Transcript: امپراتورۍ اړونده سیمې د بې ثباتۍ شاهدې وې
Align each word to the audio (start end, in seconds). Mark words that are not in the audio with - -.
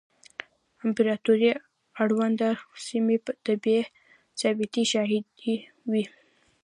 امپراتورۍ 0.85 1.51
اړونده 2.01 2.49
سیمې 2.87 3.15
د 3.45 3.47
بې 3.63 3.79
ثباتۍ 4.39 4.83
شاهدې 4.91 5.19
وې 5.91 6.03